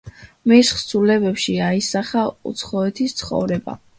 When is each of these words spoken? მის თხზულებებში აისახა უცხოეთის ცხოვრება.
მის 0.51 0.69
თხზულებებში 0.71 1.53
აისახა 1.67 2.25
უცხოეთის 2.53 3.17
ცხოვრება. 3.23 3.79